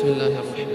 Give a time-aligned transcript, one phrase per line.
[0.00, 0.70] بسم الله الرحمن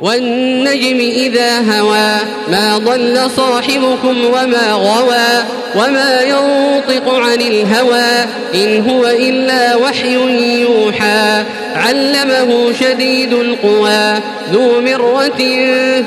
[0.00, 2.16] والنجم إذا هوى
[2.50, 5.44] ما ضل صاحبكم وما غوى
[5.76, 8.24] وما ينطق عن الهوى
[8.54, 10.14] إن هو إلا وحي
[10.62, 11.44] يوحى
[11.74, 14.20] علمه شديد القوى
[14.52, 15.40] ذو مرة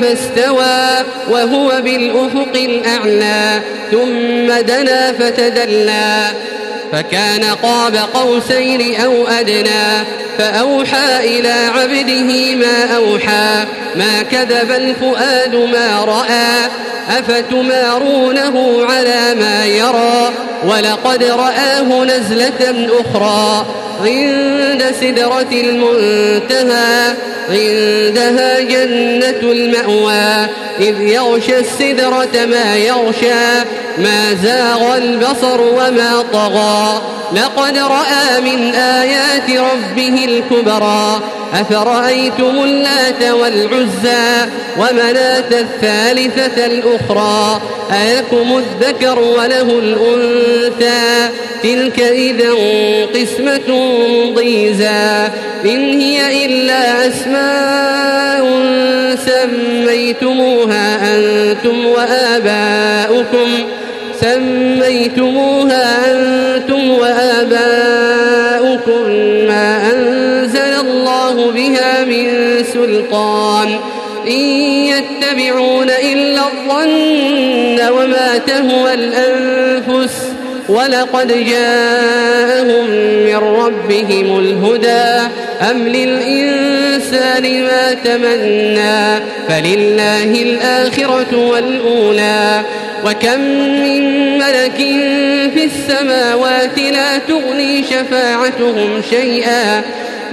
[0.02, 6.28] فاستوى وهو بالأفق الأعلى ثم دنا فتدلى
[6.92, 10.04] فكان قاب قوسين أو أدنى
[10.38, 13.66] فأوحى إلى عبده ما أوحى
[13.96, 16.70] ما كذب الفؤاد ما رأى
[17.20, 20.32] أفتمارونه على ما يرى
[20.64, 23.66] ولقد رآه نزلة أخرى
[24.02, 27.14] عند سدرة المنتهى
[27.50, 30.48] عندها جنة المأوى
[30.80, 33.64] إذ يغشى السدرة ما يغشى
[33.98, 37.02] ما زاغ البصر وما طغى.
[37.36, 41.22] لقد رأى من آيات ربه الكبرى.
[41.54, 51.30] أفرأيتم اللات والعزى ومناة الثالثة الأخرى؟ أيكم الذكر وله الأنثى؟
[51.64, 52.54] تلك إذا
[53.16, 53.90] قسمة
[54.36, 55.28] ضيزى.
[55.66, 58.48] إن هي إلا أسماء
[59.26, 63.50] سميتموها أنتم وآباؤكم.
[64.22, 65.57] سميتموها
[72.88, 73.80] سلطان.
[74.28, 74.40] إن
[74.86, 80.16] يتبعون إلا الظن وما تهوى الأنفس
[80.70, 82.90] ولقد جاءهم
[83.26, 85.28] من ربهم الهدى.
[85.72, 92.62] أم للإنسان ما تمنى؟ فلله الآخرة والأولى.
[93.06, 93.40] وكم
[93.82, 94.78] من ملك
[95.54, 99.82] في السماوات لا تغني شفاعتهم شيئا.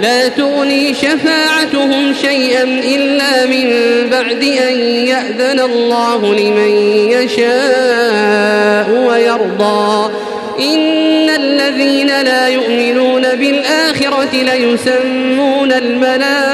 [0.00, 3.70] لا تغني شفاعتهم شيئا إلا من
[4.10, 6.68] بعد أن يأذن الله لمن
[7.10, 10.10] يشاء ويرضى.
[10.60, 16.53] إن الذين لا يؤمنون بالآخرة ليسمون الملائكة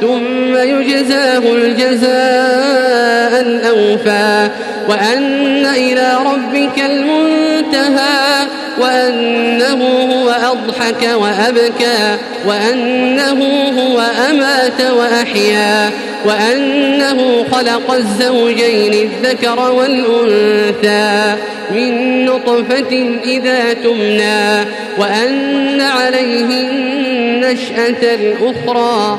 [0.00, 4.48] ثم يجزاه الجزاء الأوفى
[4.88, 8.46] وأن إلى ربك المنتهى
[8.80, 12.16] وأنه هو أضحك وأبكى
[12.46, 13.44] وأنه
[13.78, 14.00] هو
[14.30, 15.90] أمات وأحيا
[16.26, 21.36] وأنه خلق الزوجين الذكر والأنثى
[21.70, 24.64] من نطفة إذا تمنى
[24.98, 29.18] وأن عليه النشأة الأخرى.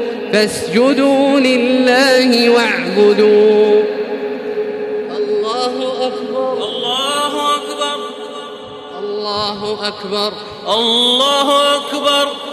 [0.33, 3.83] فاسجدوا لله واعبدوا.
[5.17, 6.53] الله أكبر.
[6.53, 7.99] الله أكبر.
[8.99, 10.33] الله أكبر.
[10.67, 12.50] الله أكبر.